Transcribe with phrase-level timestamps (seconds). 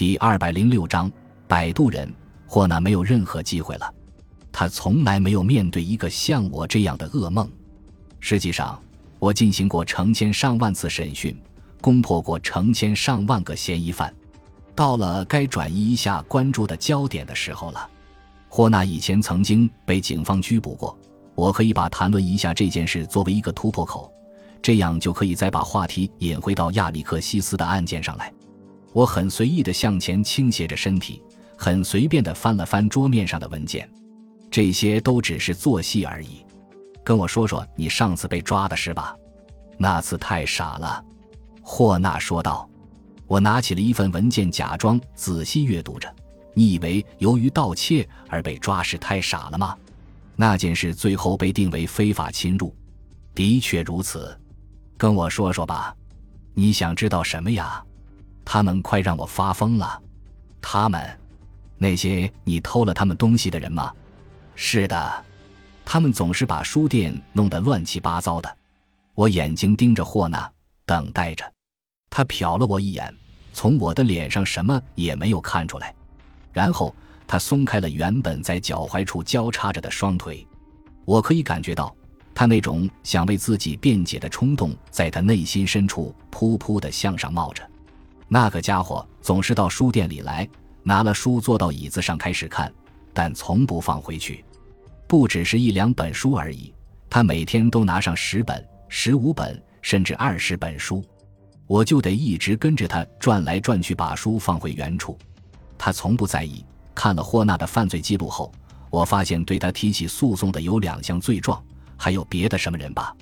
[0.00, 1.12] 第二百零六章，
[1.46, 2.10] 摆渡人
[2.46, 3.94] 霍纳没有任何机会了。
[4.50, 7.46] 他从来没有面对一个像我这样的噩梦。
[8.18, 8.82] 实际上，
[9.18, 11.38] 我进行过成千上万次审讯，
[11.82, 14.10] 攻破过成千上万个嫌疑犯。
[14.74, 17.86] 到了该转移一下关注的焦点的时候了。
[18.48, 20.98] 霍纳以前曾经被警方拘捕过，
[21.34, 24.10] 我可以把谈论一下这件事作为一个突破口，
[24.62, 28.32] 这样就可以再把话题引回到亚历克西斯的案件上来。
[28.92, 31.22] 我很随意地向前倾斜着身体，
[31.56, 33.88] 很随便地翻了翻桌面上的文件，
[34.50, 36.44] 这些都只是做戏而已。
[37.04, 39.16] 跟我说说你上次被抓的事吧。
[39.78, 41.04] 那次太傻了，
[41.62, 42.68] 霍纳说道。
[43.26, 46.12] 我拿起了一份文件，假装仔细阅读着。
[46.52, 49.76] 你以为由于盗窃而被抓是太傻了吗？
[50.34, 52.74] 那件事最后被定为非法侵入，
[53.34, 54.36] 的确如此。
[54.98, 55.94] 跟我说说吧，
[56.54, 57.82] 你想知道什么呀？
[58.52, 60.02] 他们快让我发疯了。
[60.60, 61.08] 他们，
[61.78, 63.94] 那些你偷了他们东西的人吗？
[64.56, 65.24] 是的，
[65.84, 68.56] 他们总是把书店弄得乱七八糟的。
[69.14, 70.50] 我眼睛盯着霍纳，
[70.84, 71.44] 等待着。
[72.10, 73.14] 他瞟了我一眼，
[73.52, 75.94] 从我的脸上什么也没有看出来。
[76.52, 76.92] 然后
[77.28, 80.44] 他松开了原本在脚踝处交叉着的双腿。
[81.04, 81.94] 我可以感觉到
[82.34, 87.69] 他那种想为自己辩解的冲动，在他内心深处噗噗的向上冒着。
[88.32, 90.48] 那个家伙总是到书店里来，
[90.84, 92.72] 拿了书坐到椅子上开始看，
[93.12, 94.44] 但从不放回去。
[95.08, 96.72] 不只是一两本书而已，
[97.10, 101.04] 他每天都拿上十本、十五本，甚至二十本书。
[101.66, 105.18] 我就得一直跟着他转来转去，把书放回原处。
[105.76, 106.64] 他从不在意。
[106.94, 108.52] 看了霍纳的犯罪记录后，
[108.90, 111.60] 我发现对他提起诉讼的有两项罪状，
[111.96, 113.12] 还有别的什么人吧？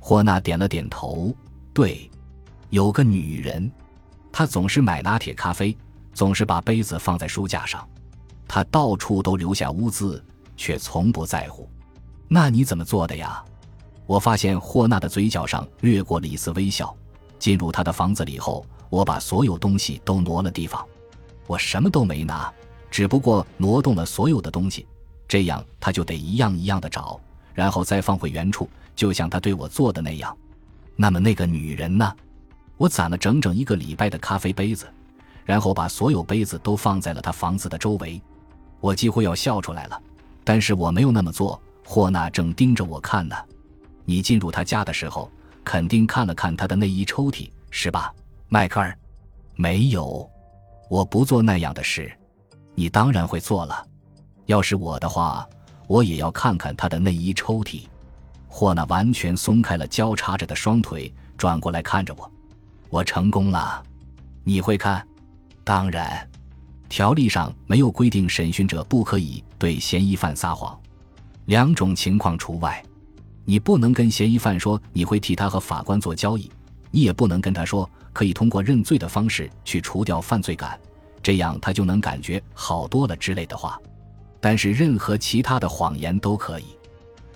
[0.00, 1.34] 霍纳点了点头。
[1.74, 2.10] 对，
[2.70, 3.70] 有个女人。
[4.38, 5.74] 他总是买拿铁咖啡，
[6.12, 7.88] 总是把杯子放在书架上，
[8.46, 10.22] 他到处都留下污渍，
[10.58, 11.66] 却从不在乎。
[12.28, 13.42] 那你怎么做的呀？
[14.04, 16.94] 我发现霍纳的嘴角上掠过了一丝微笑。
[17.38, 20.86] 进入他的房子里后，我把所有东西都挪了地方。
[21.46, 22.52] 我什么都没拿，
[22.90, 24.86] 只不过挪动了所有的东西，
[25.26, 27.18] 这样他就得一样一样的找，
[27.54, 30.36] 然后再放回原处，就像他对我做的那样。
[30.94, 32.14] 那么那个女人呢？
[32.76, 34.86] 我攒了整整一个礼拜的咖啡杯子，
[35.44, 38.20] 然后把所有杯子都放在了他房子的周围。
[38.80, 40.00] 我几乎要笑出来了，
[40.44, 41.60] 但是我没有那么做。
[41.84, 43.36] 霍纳正盯着我看呢。
[44.04, 45.30] 你进入他家的时候，
[45.64, 48.12] 肯定看了看他的内衣抽屉，是吧，
[48.48, 48.96] 迈克尔？
[49.54, 50.28] 没有，
[50.90, 52.12] 我不做那样的事。
[52.74, 53.86] 你当然会做了。
[54.44, 55.48] 要是我的话，
[55.86, 57.86] 我也要看看他的内衣抽屉。
[58.48, 62.30] 霍纳完全松开了交叉着的双腿，转过来看着我。
[62.88, 63.82] 我成功了，
[64.44, 65.06] 你会看？
[65.64, 66.28] 当然，
[66.88, 70.78] 条例上没有规定审讯者不可以对嫌疑犯撒谎，
[71.46, 72.82] 两种情况除外。
[73.44, 76.50] 你不能跟嫌疑犯说你会替他和法官做交易，
[76.90, 80.78] 你也不能跟他说可以通过认罪的方式去除掉犯罪感，
[81.22, 83.80] 这样他就能感觉好多了之类的话。
[84.40, 86.75] 但是任何其他的谎言都可以。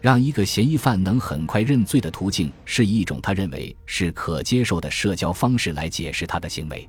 [0.00, 6.88] 让一个嫌疑犯能很快认罪的途径，是以一种他认为是可接受的社交方式来解释他的行为。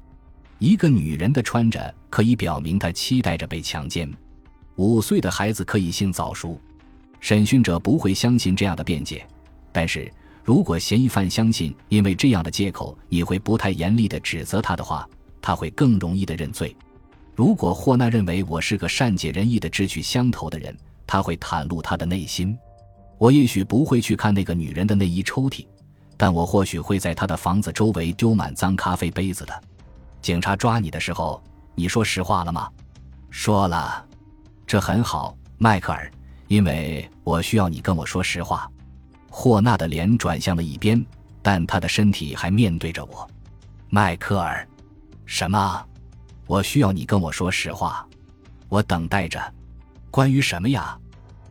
[0.60, 4.10] 一个女人的穿着可以表明她期待着被强奸。
[4.76, 6.60] 五岁的孩子可以性早熟。
[7.20, 9.26] 审讯者不会相信这样的辩解，
[9.72, 10.12] 但是
[10.44, 15.08] 如果嫌疑犯相信，因为这样的借口你会不太严厉地指责他的话，
[15.42, 16.76] 他会更容易地认罪。
[17.36, 22.58] 如果霍纳认为我是个善解人意的志趣相投的人，他会袒露他的内心。
[23.22, 25.64] 我也许不会去看那个女人的内衣抽屉，
[26.18, 29.64] 但我或许会在她的房子周围丢满脏咖啡杯子的。
[30.24, 31.40] 警察抓你的时候，
[31.76, 32.68] 你说实话了吗？
[33.30, 34.04] 说了，
[34.66, 36.12] 这很好，迈克尔，
[36.48, 38.68] 因为我需要你跟我说实话。
[39.30, 41.06] 霍纳的脸转向了一边，
[41.44, 43.30] 但他的身体还面对着我。
[43.92, 44.68] 迈克尔，
[45.28, 45.86] 什么？
[46.48, 48.04] 我需要你跟我说实话。
[48.68, 49.40] 我等待着。
[50.10, 50.98] 关于什么呀？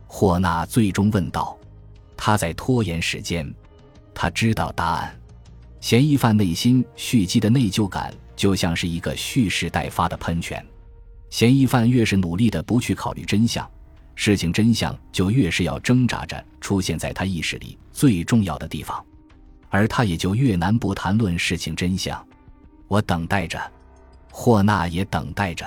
[0.05, 1.57] 霍纳最终问道。
[2.23, 3.51] 他在拖延时间，
[4.13, 5.19] 他知道答案。
[5.79, 10.63] 嫌疑犯内心蓄积的内疚感，就像是一个蓄势待发的喷泉。
[11.31, 13.67] 嫌疑犯越是努力的不去考虑真相，
[14.13, 19.03] 事情真相就越是要挣扎着出现在他意识里最重要的地方，
[19.71, 22.23] 而他也就越难不谈论事情真相。
[22.87, 23.59] 我等待着，
[24.29, 25.65] 霍纳也等待着。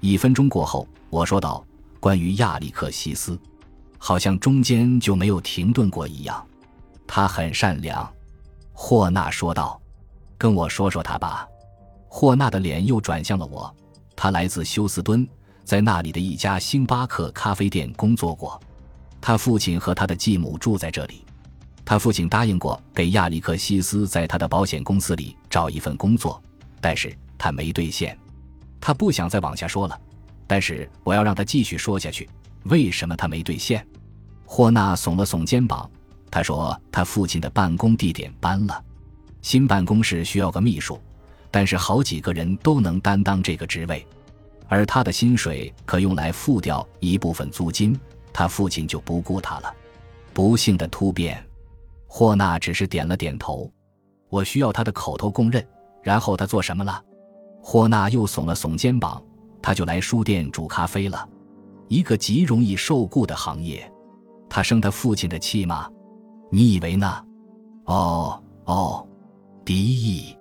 [0.00, 1.64] 一分钟过后，我说道
[2.00, 3.38] ：“关于亚历克西斯。”
[4.06, 6.46] 好像中间就没有停顿过一样。
[7.08, 8.08] 他很善良，
[8.72, 9.82] 霍纳说道
[10.38, 11.44] ：“跟我说说他吧。”
[12.06, 13.74] 霍纳的脸又转向了我。
[14.14, 15.26] 他来自休斯敦，
[15.64, 18.60] 在那里的一家星巴克咖啡店工作过。
[19.20, 21.24] 他父亲和他的继母住在这里。
[21.84, 26.40] 他父亲答应过给亚历克西斯在他的保险公司里找一份工作，
[26.80, 28.16] 但是他没兑现。
[28.80, 30.00] 他不想再往下说了，
[30.46, 32.30] 但是我要让他继续说下去。
[32.66, 33.84] 为什么他没兑现？
[34.46, 35.90] 霍纳耸了耸肩膀，
[36.30, 38.82] 他说他父亲的办公地点搬了，
[39.42, 40.98] 新办公室需要个秘书，
[41.50, 44.06] 但是好几个人都能担当这个职位，
[44.68, 47.98] 而他的薪水可用来付掉一部分租金，
[48.32, 49.74] 他父亲就不顾他了。
[50.32, 51.42] 不幸的突变。
[52.06, 53.70] 霍纳只是点了点头。
[54.28, 55.66] 我需要他的口头供认。
[56.02, 57.02] 然后他做什么了？
[57.60, 59.20] 霍纳又耸了耸肩膀。
[59.60, 61.28] 他就来书店煮咖啡了，
[61.88, 63.90] 一个极容易受雇的行业。
[64.48, 65.90] 他生他父亲的气吗？
[66.50, 67.24] 你以为呢？
[67.84, 69.06] 哦哦，
[69.64, 70.36] 敌意。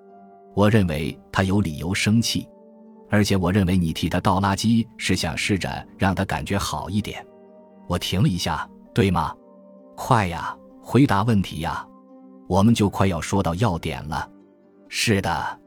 [0.53, 2.47] 我认为他有理由生气，
[3.09, 7.25] 而且我认为你替他倒垃圾是想试着让他感觉好一点。
[7.87, 9.35] 我停了一下，对吗？
[9.95, 10.55] 快呀！
[10.81, 11.85] 回答问题呀，
[12.47, 14.29] 我们就快要说到要点了。
[14.87, 15.59] 是的，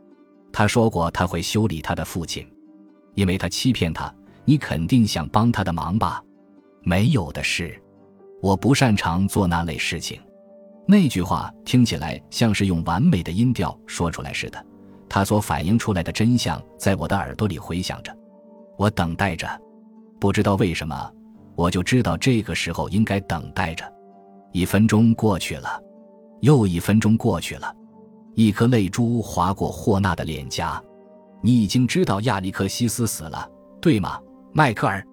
[0.52, 2.46] 他说过他会修理他的父亲，
[3.14, 4.12] 因为他欺骗他。
[4.44, 6.22] 你肯定想帮他的忙吧？
[6.82, 7.78] 没有的事，
[8.40, 10.20] 我不擅长做那类事情。
[10.86, 14.64] 那句话听起来像是用完美的音调说出来似的，
[15.08, 18.16] 他所反映出来的真相在我的耳朵里回响着。
[18.78, 19.48] 我等待着，
[20.18, 21.12] 不知道为什么，
[21.56, 23.84] 我就知道这个时候应该等待着。
[24.52, 25.82] 一分钟过去了，
[26.40, 27.74] 又一分钟过去了，
[28.34, 30.82] 一颗泪珠划过霍纳的脸颊。
[31.42, 33.46] 你已经知道亚历克西斯死了，
[33.80, 34.18] 对吗，
[34.52, 35.04] 迈克尔？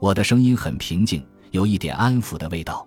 [0.00, 2.86] 我的声音很平静，有一点安抚的味道。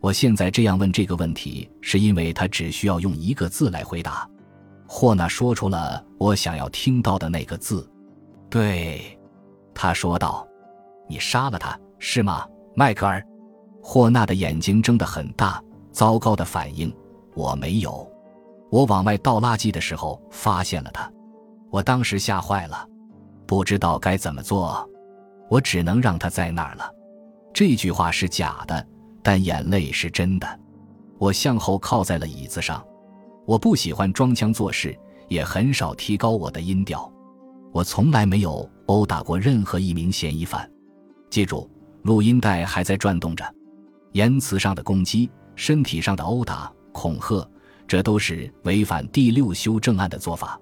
[0.00, 4.28] 我现在这样问这个问题，是因为他只需要用一个字来回答。
[4.86, 7.88] 霍纳说出了我想要听到的那个字。
[8.48, 9.18] 对，
[9.74, 10.46] 他说道
[11.08, 13.20] ：“你杀了他，是吗，迈克尔？”
[13.82, 15.60] 霍纳的眼睛睁得很大，
[15.90, 16.94] 糟糕的反应，
[17.34, 18.08] 我没有。
[18.70, 21.10] 我往外倒垃圾的时候发现了他，
[21.70, 22.86] 我当时吓坏了，
[23.46, 24.88] 不知道该怎么做，
[25.48, 26.88] 我只能让他在那儿了。
[27.56, 28.86] 这句话是假的，
[29.22, 30.60] 但眼泪是真的。
[31.16, 32.86] 我向后靠在了椅子上，
[33.46, 34.94] 我不喜欢装腔作势，
[35.28, 37.10] 也很少提高我的音调。
[37.72, 40.70] 我从来没有殴打过任何一名嫌疑犯。
[41.30, 41.66] 记住，
[42.02, 43.42] 录音带还在转动着。
[44.12, 47.50] 言辞上的攻击，身体上的殴打、恐吓，
[47.88, 50.60] 这都是违反第六修正案的做法。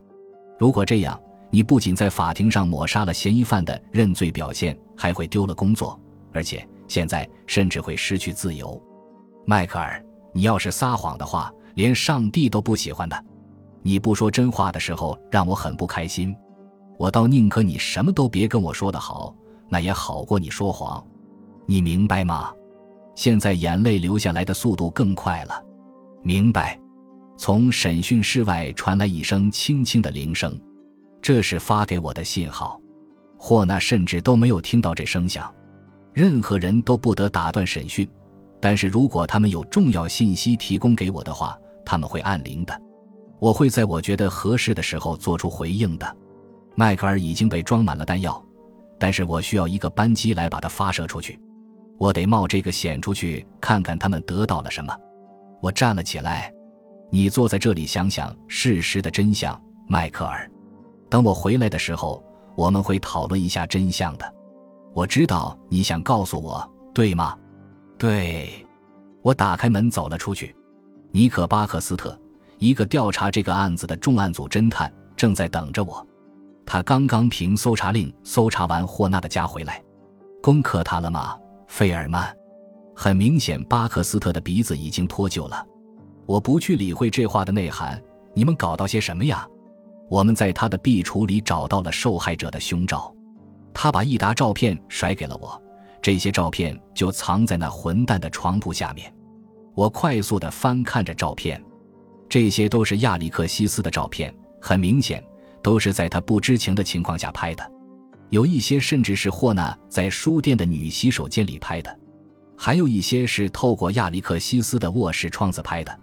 [0.61, 1.21] 如果这样，
[1.51, 6.01] 你不仅在法庭上抹杀了嫌疑犯的认罪表现，还会丢了工作，
[6.33, 8.81] 而且现在甚至会失去自由。
[9.47, 13.25] 迈克尔，你要是撒谎的话，连上帝都不喜欢的。
[13.83, 16.35] 你不说真话的时候，让我很不开心。
[16.99, 19.35] 我倒宁可你什么都别跟我说的好，
[19.69, 21.05] 那也好过你说谎。
[21.67, 22.53] 你明白吗？
[23.15, 25.63] 现在眼泪流下来的速度更快了，
[26.23, 26.79] 明白？
[27.37, 30.59] 从审讯室外传来一声轻轻的铃声，
[31.21, 32.81] 这是发给我的信号。
[33.37, 35.53] 霍纳甚至都没有听到这声响。
[36.15, 38.09] 任何人都不得打断审讯，
[38.61, 42.81] 但是如果他们有重要信息提供给我的话，他们会按铃的。
[43.41, 46.17] 我会在我觉得合适的时候做出回应的。
[46.77, 48.43] 迈克尔已经被装满了弹药，
[48.99, 51.39] 但是我需要一个扳机来把它发射出去。
[51.99, 54.97] 我得冒这个险出去看看他们得到了什么。
[55.61, 56.53] 我站了起来。
[57.11, 60.51] 你坐在这里想想事实的真相，迈克尔。
[61.09, 62.25] 等我回来的时候，
[62.57, 64.34] 我们会讨论一下真相的。
[64.95, 67.37] 我知道你想告诉我，对吗？
[67.99, 68.65] 对。
[69.23, 70.55] 我打开门走了出去。
[71.11, 72.17] 尼克·巴克斯特，
[72.59, 76.07] 一个调查这个案子的重案组侦探，正在等着我。
[76.65, 79.83] 他刚刚凭搜查令搜查完霍纳的家回来。
[80.43, 81.37] 攻克他了吗？
[81.67, 82.33] 费尔曼，
[82.95, 85.67] 很明显，巴克斯特的鼻子已经脱臼了。
[86.27, 88.01] 我不去理会这话的内涵。
[88.35, 89.49] 你们搞到些什么呀？
[90.11, 93.14] 我们在他的壁橱里找到了受害者的胸罩。
[93.75, 95.61] 他把一沓照片甩给了我，
[96.01, 99.13] 这些照片就藏在那混蛋的床铺下面。
[99.75, 101.63] 我快速地翻看着照片，
[102.29, 105.23] 这些都是亚历克西斯的照片，很明显，
[105.61, 107.73] 都是在他不知情的情况下拍的。
[108.31, 111.99] 有一些甚至是霍纳在书店的女洗手间里拍的，
[112.57, 116.01] 还有一些是透过亚历克西斯的卧室窗子拍的。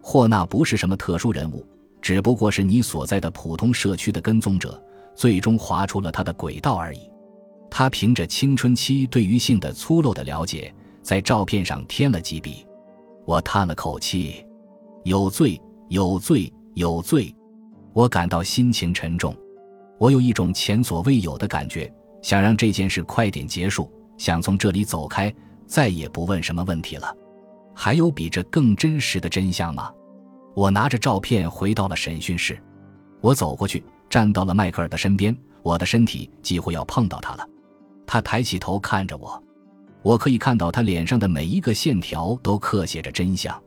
[0.00, 1.66] 霍纳不是什么特殊人物，
[2.00, 4.80] 只不过是你所在的普通社区的跟踪者，
[5.18, 7.10] 最终划出了他的轨道而已。
[7.68, 10.72] 他凭着青春期对于性的粗陋的了解，
[11.02, 12.64] 在照片上添了几笔。
[13.26, 14.46] 我叹了口气，
[15.02, 17.34] 有罪，有罪，有罪。
[17.92, 19.34] 我感到心情沉重。
[19.98, 25.34] 我有一种前所未有的感觉，想让这件事快点结束，想从这里走开，
[25.66, 27.12] 再也不问什么问题了。
[27.74, 29.92] 还有比这更真实的真相吗？
[30.54, 32.56] 我拿着照片回到了审讯室，
[33.20, 37.46] 我走过去，站到了迈克尔的身边，我的身体几乎要碰到他了。
[38.06, 39.42] 他抬起头看着我，
[40.02, 43.62] 我可以看到他脸上的每一个线条都刻写着真相。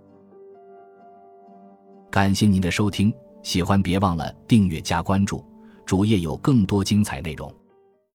[2.10, 5.46] 感谢您的收听，喜欢别忘了订阅加关注，
[5.86, 7.54] 主页有更多精彩内容。